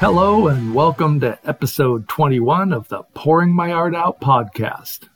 [0.00, 5.10] Hello, and welcome to episode 21 of the Pouring My Art Out podcast.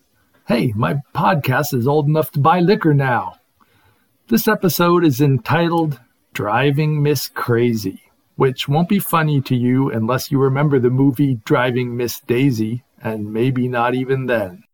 [0.46, 3.36] Hey, my podcast is old enough to buy liquor now.
[4.28, 6.00] This episode is entitled
[6.34, 8.02] Driving Miss Crazy,
[8.36, 13.32] which won't be funny to you unless you remember the movie Driving Miss Daisy, and
[13.32, 14.64] maybe not even then.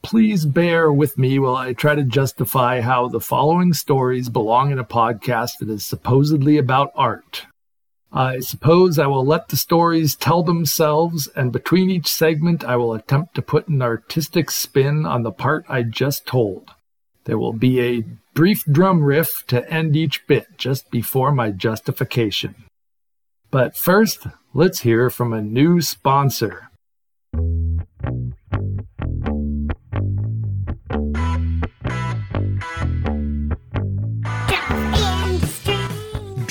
[0.00, 4.78] Please bear with me while I try to justify how the following stories belong in
[4.78, 7.44] a podcast that is supposedly about art.
[8.16, 12.94] I suppose I will let the stories tell themselves, and between each segment, I will
[12.94, 16.70] attempt to put an artistic spin on the part I just told.
[17.24, 22.54] There will be a brief drum riff to end each bit just before my justification.
[23.50, 26.65] But first, let's hear from a new sponsor.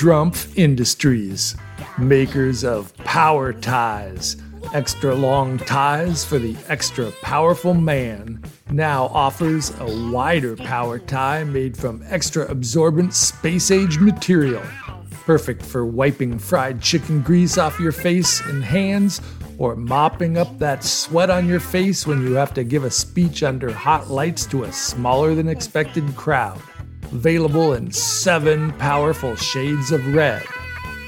[0.06, 1.56] Drumpf Industries,
[1.98, 4.36] makers of power ties,
[4.72, 8.40] extra long ties for the extra powerful man,
[8.70, 14.62] now offers a wider power tie made from extra absorbent space age material.
[15.24, 19.20] Perfect for wiping fried chicken grease off your face and hands
[19.58, 23.42] or mopping up that sweat on your face when you have to give a speech
[23.42, 26.62] under hot lights to a smaller than expected crowd
[27.12, 30.42] available in seven powerful shades of red.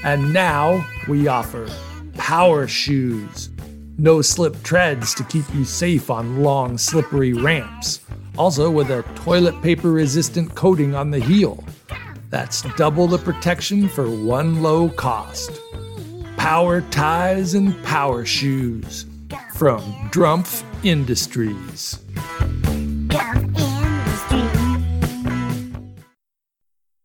[0.03, 1.67] And now we offer
[2.15, 3.49] power shoes.
[3.97, 7.99] No slip treads to keep you safe on long, slippery ramps.
[8.37, 11.63] Also, with a toilet paper resistant coating on the heel.
[12.29, 15.59] That's double the protection for one low cost.
[16.37, 19.05] Power ties and power shoes
[19.55, 21.99] from Drumpf Industries.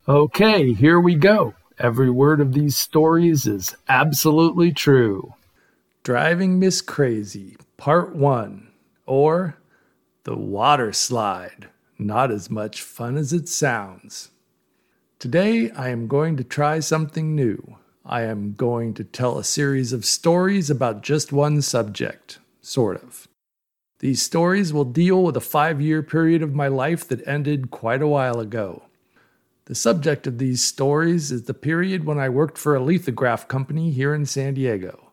[0.07, 1.55] Okay, here we go.
[1.79, 5.33] Every word of these stories is absolutely true.
[6.03, 8.69] Driving Miss Crazy, Part 1,
[9.07, 9.57] or
[10.25, 11.71] The Water Slide.
[11.99, 14.31] Not as much fun as it sounds.
[15.19, 17.79] Today, I am going to try something new.
[18.05, 23.27] I am going to tell a series of stories about just one subject, sort of.
[24.01, 28.03] These stories will deal with a five year period of my life that ended quite
[28.03, 28.84] a while ago.
[29.67, 33.91] The subject of these stories is the period when I worked for a lithograph company
[33.91, 35.11] here in San Diego.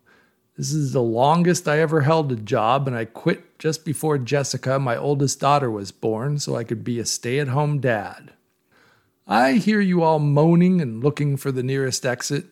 [0.57, 4.77] This is the longest I ever held a job, and I quit just before Jessica,
[4.77, 8.33] my oldest daughter, was born so I could be a stay at home dad.
[9.25, 12.47] I hear you all moaning and looking for the nearest exit.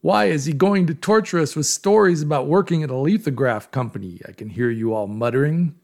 [0.00, 4.20] Why is he going to torture us with stories about working at a lithograph company?
[4.28, 5.74] I can hear you all muttering.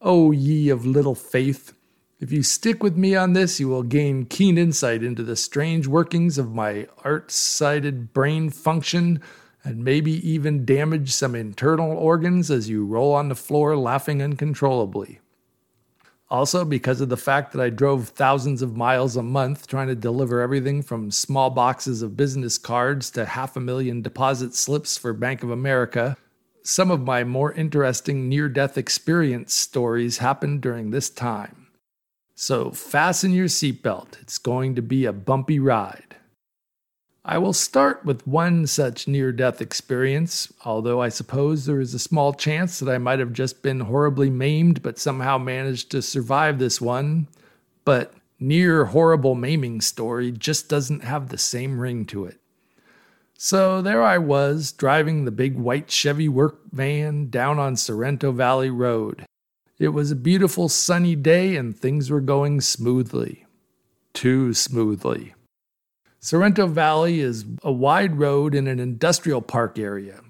[0.00, 1.74] Oh, ye of little faith!
[2.22, 5.88] If you stick with me on this, you will gain keen insight into the strange
[5.88, 9.20] workings of my art sided brain function
[9.64, 15.18] and maybe even damage some internal organs as you roll on the floor laughing uncontrollably.
[16.30, 19.96] Also, because of the fact that I drove thousands of miles a month trying to
[19.96, 25.12] deliver everything from small boxes of business cards to half a million deposit slips for
[25.12, 26.16] Bank of America,
[26.62, 31.61] some of my more interesting near death experience stories happened during this time.
[32.34, 34.20] So fasten your seatbelt.
[34.20, 36.16] It's going to be a bumpy ride.
[37.24, 42.00] I will start with one such near death experience, although I suppose there is a
[42.00, 46.58] small chance that I might have just been horribly maimed but somehow managed to survive
[46.58, 47.28] this one.
[47.84, 52.40] But near horrible maiming story just doesn't have the same ring to it.
[53.38, 58.70] So there I was, driving the big white Chevy work van down on Sorrento Valley
[58.70, 59.26] Road.
[59.82, 63.46] It was a beautiful sunny day and things were going smoothly.
[64.14, 65.34] Too smoothly.
[66.20, 70.20] Sorrento Valley is a wide road in an industrial park area.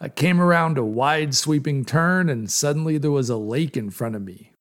[0.00, 4.16] I came around a wide sweeping turn and suddenly there was a lake in front
[4.16, 4.54] of me.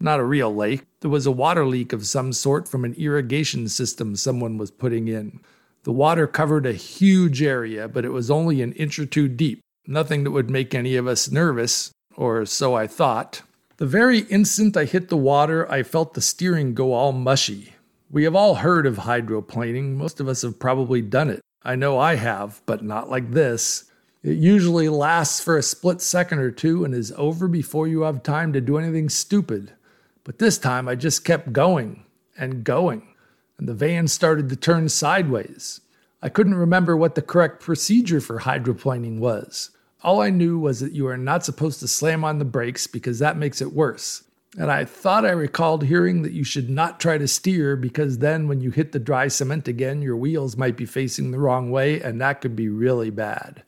[0.00, 3.68] Not a real lake, there was a water leak of some sort from an irrigation
[3.68, 5.38] system someone was putting in.
[5.84, 9.60] The water covered a huge area, but it was only an inch or two deep.
[9.86, 13.42] Nothing that would make any of us nervous, or so I thought.
[13.78, 17.74] The very instant I hit the water, I felt the steering go all mushy.
[18.10, 19.94] We have all heard of hydroplaning.
[19.94, 21.44] Most of us have probably done it.
[21.62, 23.84] I know I have, but not like this.
[24.24, 28.24] It usually lasts for a split second or two and is over before you have
[28.24, 29.74] time to do anything stupid.
[30.24, 32.02] But this time I just kept going
[32.36, 33.14] and going,
[33.58, 35.82] and the van started to turn sideways.
[36.20, 39.70] I couldn't remember what the correct procedure for hydroplaning was.
[40.02, 43.18] All I knew was that you are not supposed to slam on the brakes because
[43.18, 44.22] that makes it worse.
[44.56, 48.48] And I thought I recalled hearing that you should not try to steer because then
[48.48, 52.00] when you hit the dry cement again, your wheels might be facing the wrong way
[52.00, 53.62] and that could be really bad.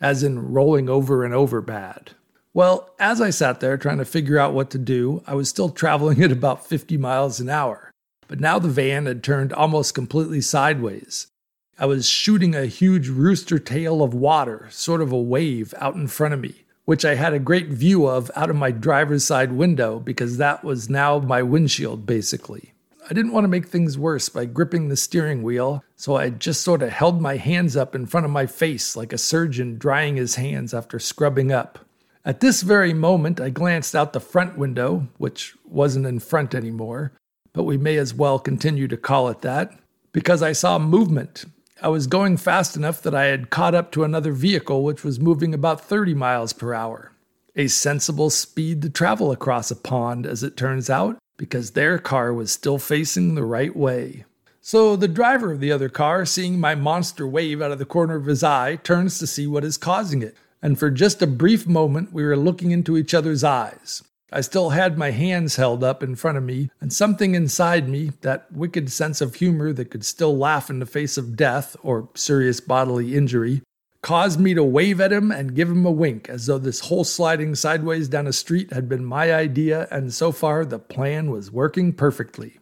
[0.00, 2.10] as in rolling over and over bad.
[2.52, 5.70] Well, as I sat there trying to figure out what to do, I was still
[5.70, 7.90] traveling at about 50 miles an hour.
[8.28, 11.28] But now the van had turned almost completely sideways.
[11.78, 16.06] I was shooting a huge rooster tail of water, sort of a wave, out in
[16.06, 19.52] front of me, which I had a great view of out of my driver's side
[19.52, 22.72] window because that was now my windshield, basically.
[23.10, 26.62] I didn't want to make things worse by gripping the steering wheel, so I just
[26.62, 30.16] sort of held my hands up in front of my face like a surgeon drying
[30.16, 31.80] his hands after scrubbing up.
[32.24, 37.12] At this very moment, I glanced out the front window, which wasn't in front anymore,
[37.52, 39.78] but we may as well continue to call it that,
[40.12, 41.44] because I saw movement.
[41.82, 45.20] I was going fast enough that I had caught up to another vehicle which was
[45.20, 47.12] moving about 30 miles per hour.
[47.54, 52.32] A sensible speed to travel across a pond, as it turns out, because their car
[52.32, 54.24] was still facing the right way.
[54.62, 58.16] So the driver of the other car, seeing my monster wave out of the corner
[58.16, 60.34] of his eye, turns to see what is causing it.
[60.62, 64.02] And for just a brief moment, we were looking into each other's eyes.
[64.32, 68.12] I still had my hands held up in front of me, and something inside me,
[68.22, 72.08] that wicked sense of humor that could still laugh in the face of death or
[72.14, 73.62] serious bodily injury,
[74.02, 77.04] caused me to wave at him and give him a wink as though this whole
[77.04, 81.50] sliding sideways down a street had been my idea, and so far the plan was
[81.50, 82.58] working perfectly.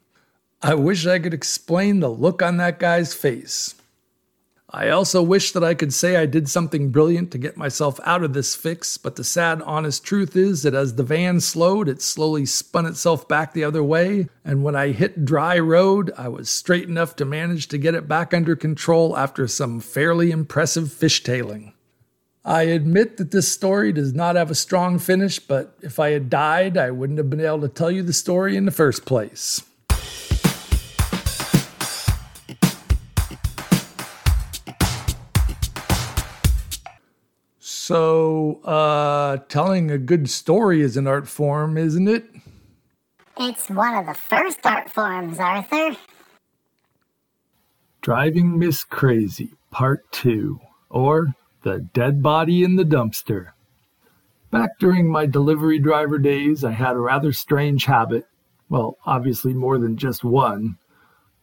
[0.62, 3.74] I wish I could explain the look on that guy's face.
[4.76, 8.24] I also wish that I could say I did something brilliant to get myself out
[8.24, 12.02] of this fix, but the sad, honest truth is that as the van slowed, it
[12.02, 16.50] slowly spun itself back the other way, and when I hit dry road, I was
[16.50, 21.72] straight enough to manage to get it back under control after some fairly impressive fishtailing.
[22.44, 26.28] I admit that this story does not have a strong finish, but if I had
[26.28, 29.62] died, I wouldn't have been able to tell you the story in the first place.
[37.86, 42.24] So, uh, telling a good story is an art form, isn't it?
[43.38, 45.94] It's one of the first art forms, Arthur.
[48.00, 50.58] Driving Miss Crazy, Part 2,
[50.88, 53.48] or The Dead Body in the Dumpster.
[54.50, 58.24] Back during my delivery driver days, I had a rather strange habit,
[58.70, 60.78] well, obviously more than just one,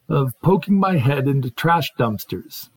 [0.09, 2.71] of poking my head into trash dumpsters.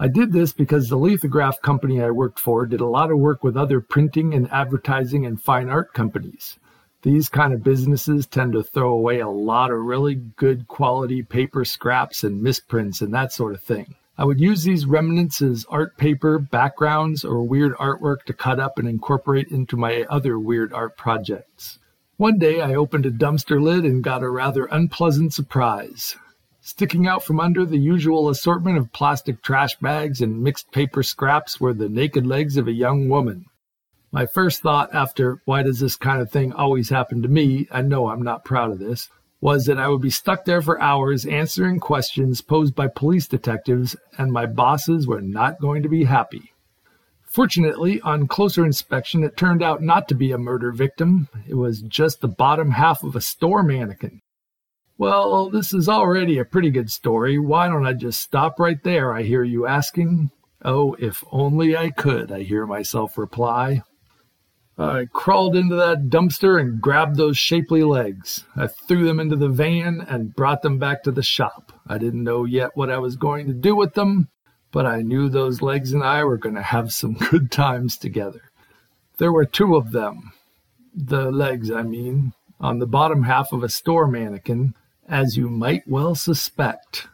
[0.00, 3.42] I did this because the lithograph company I worked for did a lot of work
[3.42, 6.56] with other printing and advertising and fine art companies.
[7.02, 11.64] These kind of businesses tend to throw away a lot of really good quality paper
[11.64, 13.96] scraps and misprints and that sort of thing.
[14.16, 18.78] I would use these remnants as art paper, backgrounds, or weird artwork to cut up
[18.78, 21.78] and incorporate into my other weird art projects.
[22.16, 26.16] One day I opened a dumpster lid and got a rather unpleasant surprise.
[26.70, 31.58] Sticking out from under the usual assortment of plastic trash bags and mixed paper scraps
[31.58, 33.46] were the naked legs of a young woman.
[34.12, 37.66] My first thought after, why does this kind of thing always happen to me?
[37.70, 39.08] I know I'm not proud of this.
[39.40, 43.96] Was that I would be stuck there for hours answering questions posed by police detectives,
[44.18, 46.52] and my bosses were not going to be happy.
[47.22, 51.30] Fortunately, on closer inspection, it turned out not to be a murder victim.
[51.48, 54.20] It was just the bottom half of a store mannequin.
[54.98, 57.38] Well, this is already a pretty good story.
[57.38, 59.14] Why don't I just stop right there?
[59.14, 60.32] I hear you asking.
[60.64, 63.82] Oh, if only I could, I hear myself reply.
[64.76, 68.44] I crawled into that dumpster and grabbed those shapely legs.
[68.56, 71.72] I threw them into the van and brought them back to the shop.
[71.86, 74.28] I didn't know yet what I was going to do with them,
[74.72, 78.50] but I knew those legs and I were going to have some good times together.
[79.18, 80.32] There were two of them,
[80.92, 84.74] the legs, I mean, on the bottom half of a store mannequin,
[85.08, 87.08] as you might well suspect.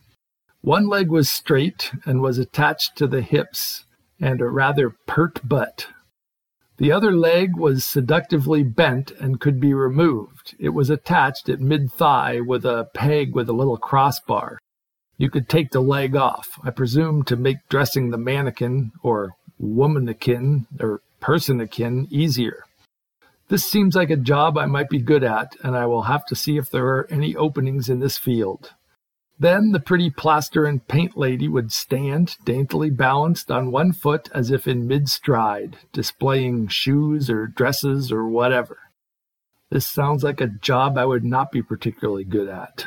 [0.61, 3.85] One leg was straight and was attached to the hips
[4.21, 5.89] and a rather pert butt.
[6.77, 10.57] The other leg was seductively bent and could be removed.
[10.59, 14.59] It was attached at mid thigh with a peg with a little crossbar.
[15.17, 20.67] You could take the leg off, I presume to make dressing the mannequin, or womanikin,
[20.81, 22.65] or personikin easier.
[23.49, 26.35] This seems like a job I might be good at, and I will have to
[26.35, 28.73] see if there are any openings in this field.
[29.39, 34.51] Then the pretty plaster and paint lady would stand, daintily balanced on one foot as
[34.51, 38.79] if in mid stride, displaying shoes or dresses or whatever.
[39.71, 42.87] This sounds like a job I would not be particularly good at.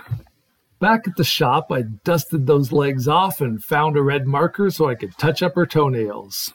[0.79, 4.87] Back at the shop, I dusted those legs off and found a red marker so
[4.87, 6.53] I could touch up her toenails.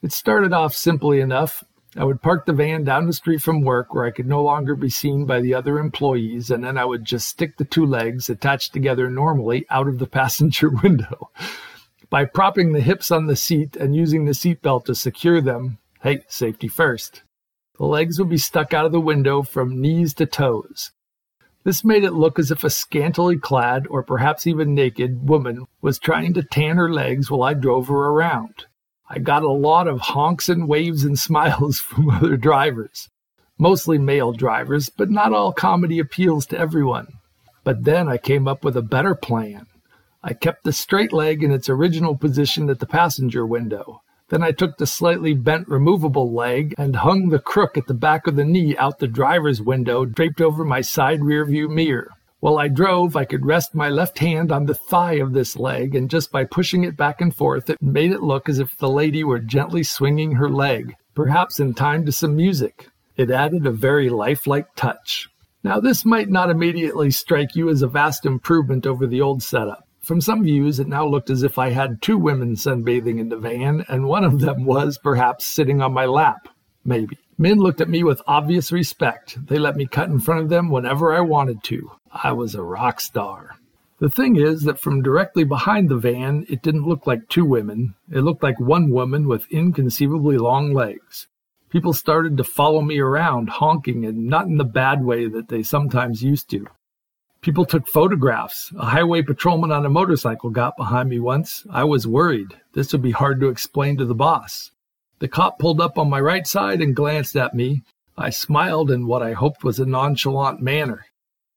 [0.00, 1.64] It started off simply enough,
[1.96, 4.74] I would park the van down the street from work where I could no longer
[4.74, 8.28] be seen by the other employees, and then I would just stick the two legs
[8.28, 11.30] attached together normally out of the passenger window.
[12.10, 16.24] By propping the hips on the seat and using the seatbelt to secure them, hey,
[16.28, 17.22] safety first.
[17.78, 20.90] The legs would be stuck out of the window from knees to toes.
[21.64, 25.98] This made it look as if a scantily clad, or perhaps even naked, woman was
[25.98, 28.66] trying to tan her legs while I drove her around.
[29.14, 33.08] I got a lot of honks and waves and smiles from other drivers,
[33.56, 37.06] mostly male drivers, but not all comedy appeals to everyone.
[37.62, 39.66] But then I came up with a better plan.
[40.24, 44.02] I kept the straight leg in its original position at the passenger window.
[44.30, 48.26] Then I took the slightly bent removable leg and hung the crook at the back
[48.26, 52.10] of the knee out the driver's window draped over my side rearview mirror.
[52.44, 55.94] While I drove, I could rest my left hand on the thigh of this leg,
[55.94, 58.90] and just by pushing it back and forth, it made it look as if the
[58.90, 62.90] lady were gently swinging her leg, perhaps in time to some music.
[63.16, 65.30] It added a very lifelike touch.
[65.62, 69.88] Now, this might not immediately strike you as a vast improvement over the old setup.
[70.02, 73.38] From some views, it now looked as if I had two women sunbathing in the
[73.38, 76.46] van, and one of them was, perhaps, sitting on my lap.
[76.84, 77.16] Maybe.
[77.38, 79.38] Men looked at me with obvious respect.
[79.46, 81.90] They let me cut in front of them whenever I wanted to.
[82.22, 83.56] I was a rock star.
[83.98, 87.96] The thing is that from directly behind the van, it didn't look like two women.
[88.10, 91.26] It looked like one woman with inconceivably long legs.
[91.70, 95.64] People started to follow me around, honking, and not in the bad way that they
[95.64, 96.68] sometimes used to.
[97.40, 98.72] People took photographs.
[98.78, 101.66] A highway patrolman on a motorcycle got behind me once.
[101.68, 102.54] I was worried.
[102.74, 104.70] This would be hard to explain to the boss.
[105.18, 107.82] The cop pulled up on my right side and glanced at me.
[108.16, 111.06] I smiled in what I hoped was a nonchalant manner.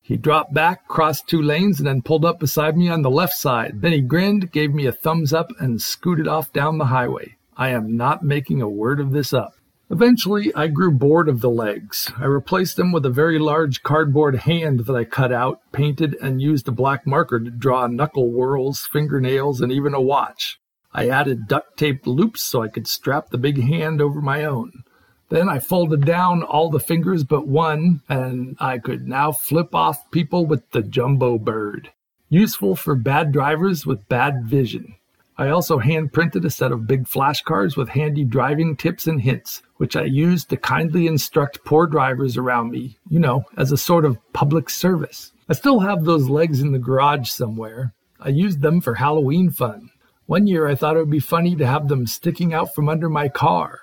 [0.07, 3.33] He dropped back, crossed two lanes, and then pulled up beside me on the left
[3.33, 3.81] side.
[3.81, 7.35] Then he grinned, gave me a thumbs up, and scooted off down the highway.
[7.57, 9.55] I am not making a word of this up.
[9.89, 12.09] Eventually, I grew bored of the legs.
[12.17, 16.41] I replaced them with a very large cardboard hand that I cut out, painted, and
[16.41, 20.57] used a black marker to draw knuckle whorls, fingernails, and even a watch.
[20.93, 24.83] I added duct taped loops so I could strap the big hand over my own.
[25.29, 30.10] Then I folded down all the fingers but one, and I could now flip off
[30.12, 31.91] people with the jumbo bird.
[32.29, 34.96] Useful for bad drivers with bad vision.
[35.38, 39.62] I also hand printed a set of big flashcards with handy driving tips and hints,
[39.75, 44.03] which I used to kindly instruct poor drivers around me, you know, as a sort
[44.03, 45.31] of public service.
[45.48, 47.93] I still have those legs in the garage somewhere.
[48.19, 49.91] I used them for Halloween fun.
[50.25, 53.10] One year I thought it would be funny to have them sticking out from under
[53.10, 53.79] my car.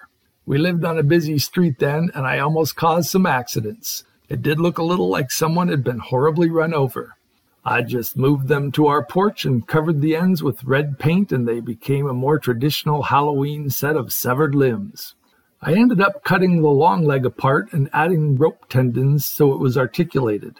[0.46, 4.04] We lived on a busy street then, and I almost caused some accidents.
[4.28, 7.16] It did look a little like someone had been horribly run over.
[7.64, 11.48] I just moved them to our porch and covered the ends with red paint, and
[11.48, 15.14] they became a more traditional Halloween set of severed limbs.
[15.62, 19.78] I ended up cutting the long leg apart and adding rope tendons so it was
[19.78, 20.56] articulated.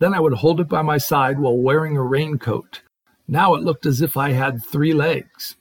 [0.00, 2.82] Then I would hold it by my side while wearing a raincoat.
[3.28, 5.54] Now it looked as if I had three legs.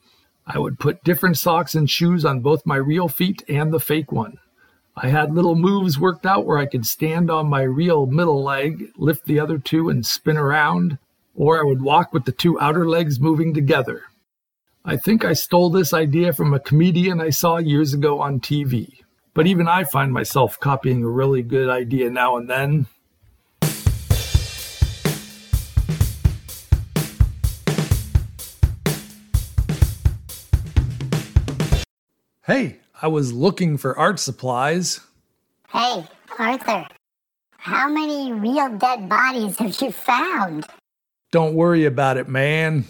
[0.49, 4.13] I would put different socks and shoes on both my real feet and the fake
[4.13, 4.37] one.
[4.95, 8.91] I had little moves worked out where I could stand on my real middle leg,
[8.95, 10.99] lift the other two, and spin around,
[11.35, 14.03] or I would walk with the two outer legs moving together.
[14.85, 19.01] I think I stole this idea from a comedian I saw years ago on TV,
[19.33, 22.87] but even I find myself copying a really good idea now and then.
[32.47, 35.01] Hey, I was looking for art supplies.
[35.67, 36.05] Hey,
[36.39, 36.87] Arthur,
[37.57, 40.65] how many real dead bodies have you found?
[41.33, 42.85] Don't worry about it, man.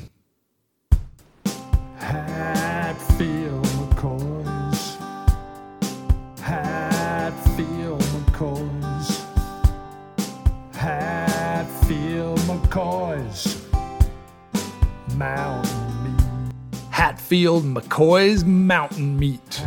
[17.28, 19.62] Hatfield McCoy's Mountain Meat.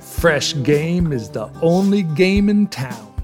[0.00, 3.14] Fresh game is the only game in town.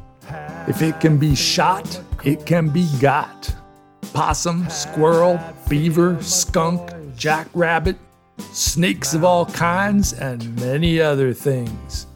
[0.68, 3.52] If it can be shot, it can be got.
[4.12, 7.96] Possum, squirrel, beaver, skunk, jackrabbit,
[8.52, 12.06] snakes of all kinds, and many other things.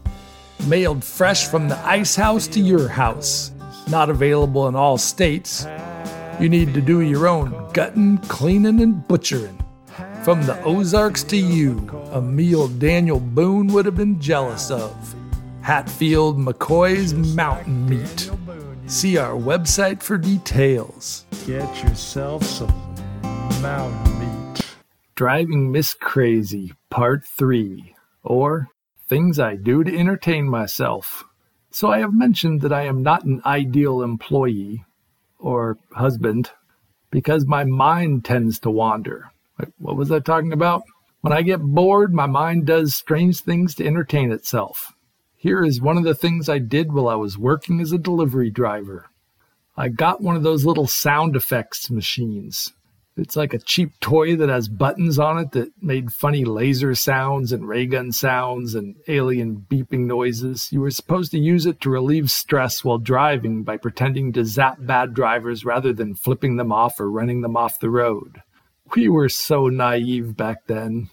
[0.69, 3.51] Mailed fresh from the ice house to your house.
[3.89, 5.67] Not available in all states.
[6.39, 9.60] You need to do your own gutting, cleaning, and butchering.
[10.23, 11.79] From the Ozarks to you,
[12.13, 15.15] a meal Daniel Boone would have been jealous of.
[15.63, 18.31] Hatfield McCoy's Mountain Meat.
[18.87, 21.25] See our website for details.
[21.47, 22.69] Get yourself some
[23.63, 24.67] mountain meat.
[25.15, 28.69] Driving Miss Crazy, Part 3, or
[29.09, 31.25] Things I Do to Entertain Myself.
[31.71, 34.85] So I have mentioned that I am not an ideal employee
[35.39, 36.51] or husband
[37.11, 39.31] because my mind tends to wander.
[39.79, 40.83] What was I talking about?
[41.21, 44.93] When I get bored, my mind does strange things to entertain itself.
[45.37, 48.51] Here is one of the things I did while I was working as a delivery
[48.51, 49.11] driver.
[49.77, 52.73] I got one of those little sound effects machines.
[53.17, 57.53] It's like a cheap toy that has buttons on it that made funny laser sounds
[57.53, 60.69] and ray gun sounds and alien beeping noises.
[60.73, 64.79] You were supposed to use it to relieve stress while driving by pretending to zap
[64.81, 68.43] bad drivers rather than flipping them off or running them off the road.
[68.97, 71.11] We were so naive back then.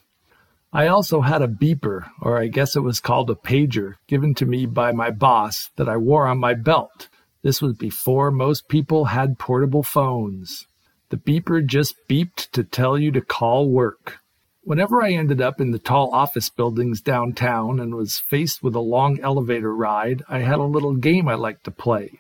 [0.73, 4.45] I also had a beeper, or I guess it was called a pager, given to
[4.45, 7.07] me by my boss that I wore on my belt.
[7.43, 10.65] This was before most people had portable phones.
[11.09, 14.19] The beeper just beeped to tell you to call work.
[14.63, 18.81] Whenever I ended up in the tall office buildings downtown and was faced with a
[18.81, 22.19] long elevator ride, I had a little game I liked to play.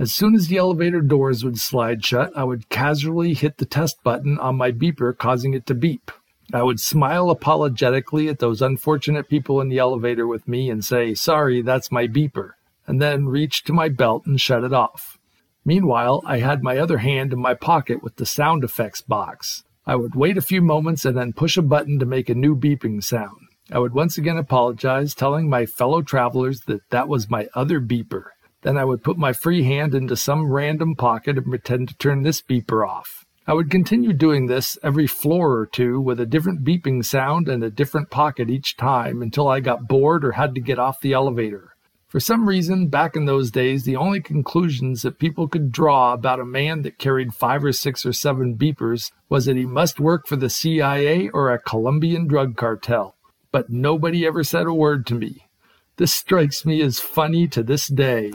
[0.00, 4.00] As soon as the elevator doors would slide shut, I would casually hit the test
[4.04, 6.12] button on my beeper, causing it to beep.
[6.52, 11.14] I would smile apologetically at those unfortunate people in the elevator with me and say,
[11.14, 12.52] Sorry, that's my beeper,
[12.86, 15.18] and then reach to my belt and shut it off.
[15.64, 19.64] Meanwhile, I had my other hand in my pocket with the sound effects box.
[19.84, 22.54] I would wait a few moments and then push a button to make a new
[22.54, 23.48] beeping sound.
[23.72, 28.26] I would once again apologize, telling my fellow travelers that that was my other beeper.
[28.68, 32.22] Then I would put my free hand into some random pocket and pretend to turn
[32.22, 33.24] this beeper off.
[33.46, 37.64] I would continue doing this every floor or two with a different beeping sound and
[37.64, 41.14] a different pocket each time until I got bored or had to get off the
[41.14, 41.76] elevator.
[42.08, 46.38] For some reason, back in those days, the only conclusions that people could draw about
[46.38, 50.26] a man that carried five or six or seven beepers was that he must work
[50.26, 53.16] for the CIA or a Colombian drug cartel.
[53.50, 55.48] But nobody ever said a word to me.
[55.96, 58.30] This strikes me as funny to this day.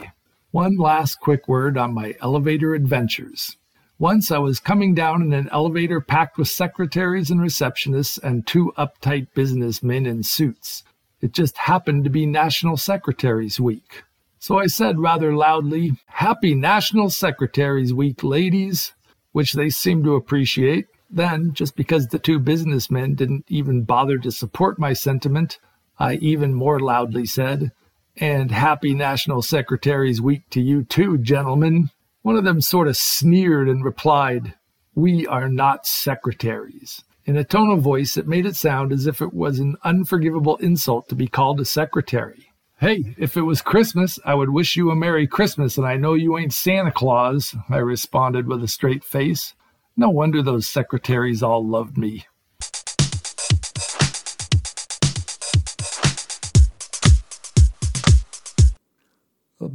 [0.54, 3.56] One last quick word on my elevator adventures.
[3.98, 8.72] Once I was coming down in an elevator packed with secretaries and receptionists and two
[8.78, 10.84] uptight businessmen in suits.
[11.20, 14.04] It just happened to be National Secretaries Week.
[14.38, 18.92] So I said rather loudly, Happy National Secretaries Week, ladies,
[19.32, 20.86] which they seemed to appreciate.
[21.10, 25.58] Then, just because the two businessmen didn't even bother to support my sentiment,
[25.98, 27.72] I even more loudly said,
[28.16, 31.90] And Happy National Secretaries Week to you too, gentlemen.
[32.22, 34.54] One of them sort of sneered and replied,
[34.94, 39.20] We are not secretaries in a tone of voice that made it sound as if
[39.20, 42.50] it was an unforgivable insult to be called a secretary.
[42.78, 46.14] Hey, if it was Christmas, I would wish you a Merry Christmas, and I know
[46.14, 49.54] you ain't Santa Claus, I responded with a straight face.
[49.96, 52.26] No wonder those secretaries all loved me.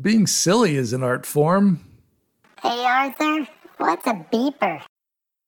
[0.01, 1.79] Being silly is an art form.
[2.61, 4.81] Hey, Arthur, what's a beeper?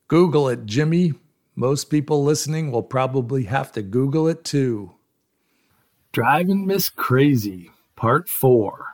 [0.08, 1.14] Google it, Jimmy.
[1.56, 4.92] Most people listening will probably have to Google it too.
[6.12, 8.88] Driving Miss Crazy, Part 4.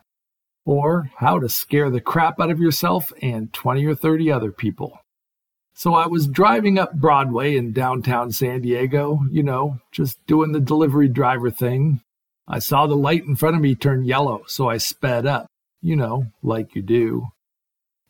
[0.66, 5.00] Or How to Scare the Crap Out of Yourself and 20 or 30 Other People.
[5.74, 10.60] So I was driving up Broadway in downtown San Diego, you know, just doing the
[10.60, 12.02] delivery driver thing.
[12.48, 15.48] I saw the light in front of me turn yellow, so I sped up,
[15.82, 17.28] you know, like you do.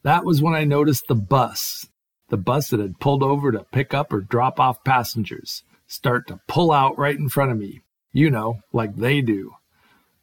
[0.03, 1.87] That was when I noticed the bus,
[2.29, 6.39] the bus that had pulled over to pick up or drop off passengers start to
[6.47, 9.55] pull out right in front of me, you know, like they do.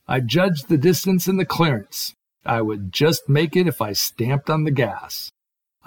[0.06, 2.14] I judged the distance and the clearance.
[2.44, 5.32] I would just make it if I stamped on the gas.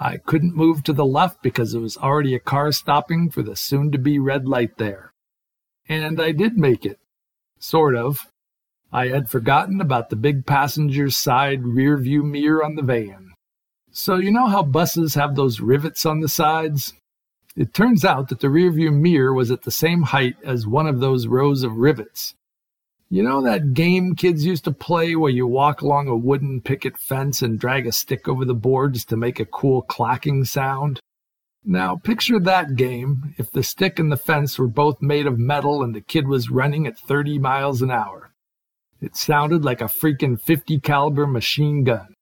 [0.00, 3.56] I couldn't move to the left because there was already a car stopping for the
[3.56, 5.12] soon to be red light there.
[5.88, 6.98] And I did make it.
[7.58, 8.18] Sort of.
[8.92, 13.32] I had forgotten about the big passenger side rear view mirror on the van.
[13.90, 16.94] So, you know how buses have those rivets on the sides?
[17.56, 21.00] It turns out that the rearview mirror was at the same height as one of
[21.00, 22.34] those rows of rivets.
[23.10, 26.96] You know that game kids used to play where you walk along a wooden picket
[26.98, 31.00] fence and drag a stick over the boards to make a cool clacking sound?
[31.64, 35.82] Now, picture that game if the stick and the fence were both made of metal
[35.82, 38.32] and the kid was running at 30 miles an hour.
[39.00, 42.14] It sounded like a freaking 50 caliber machine gun.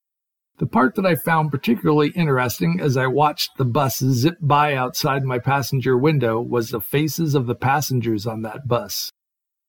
[0.58, 5.22] The part that I found particularly interesting as I watched the bus zip by outside
[5.22, 9.12] my passenger window was the faces of the passengers on that bus.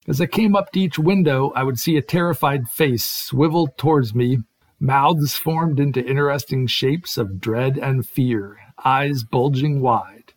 [0.07, 4.15] As I came up to each window, I would see a terrified face swiveled towards
[4.15, 4.37] me,
[4.79, 10.33] mouths formed into interesting shapes of dread and fear, eyes bulging wide.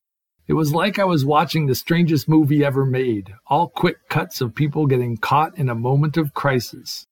[0.47, 4.55] It was like I was watching the strangest movie ever made, all quick cuts of
[4.55, 7.07] people getting caught in a moment of crisis.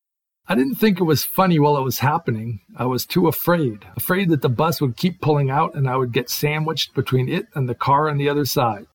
[0.48, 2.60] I didn't think it was funny while it was happening.
[2.76, 6.12] I was too afraid, afraid that the bus would keep pulling out and I would
[6.12, 8.86] get sandwiched between it and the car on the other side.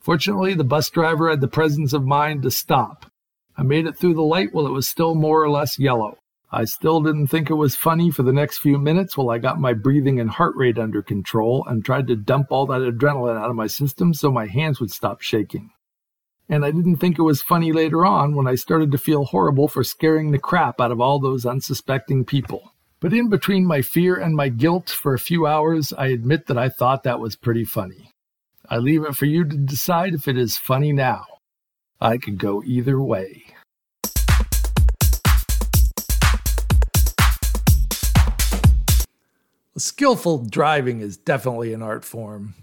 [0.00, 3.10] Fortunately, the bus driver had the presence of mind to stop.
[3.56, 6.16] I made it through the light while it was still more or less yellow.
[6.52, 9.60] I still didn't think it was funny for the next few minutes while I got
[9.60, 13.50] my breathing and heart rate under control and tried to dump all that adrenaline out
[13.50, 15.70] of my system so my hands would stop shaking.
[16.48, 19.66] And I didn't think it was funny later on when I started to feel horrible
[19.66, 22.72] for scaring the crap out of all those unsuspecting people.
[23.00, 26.56] But in between my fear and my guilt for a few hours, I admit that
[26.56, 28.12] I thought that was pretty funny.
[28.70, 31.24] I leave it for you to decide if it is funny now.
[32.00, 33.55] I could go either way.
[39.78, 42.54] Skillful driving is definitely an art form.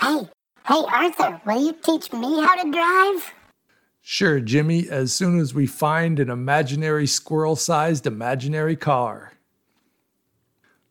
[0.00, 0.28] Hey,
[0.66, 3.34] hey, Arthur, will you teach me how to drive?
[4.00, 9.32] Sure, Jimmy, as soon as we find an imaginary squirrel sized imaginary car.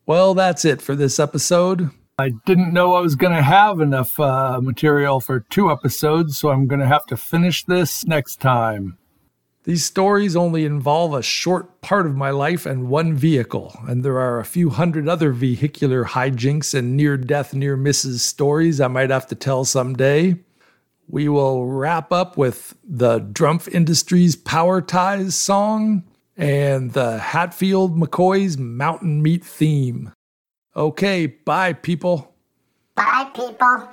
[0.05, 1.89] Well, that's it for this episode.
[2.19, 6.49] I didn't know I was going to have enough uh, material for two episodes, so
[6.49, 8.97] I'm going to have to finish this next time.
[9.63, 14.19] These stories only involve a short part of my life and one vehicle, and there
[14.19, 19.09] are a few hundred other vehicular hijinks and near death, near misses stories I might
[19.09, 20.37] have to tell someday.
[21.07, 26.03] We will wrap up with the Drumpf Industries Power Ties song
[26.35, 30.11] and the Hatfield McCoy's Mountain Meat theme.
[30.75, 32.35] Okay, bye, people.
[32.95, 33.89] Bye, people.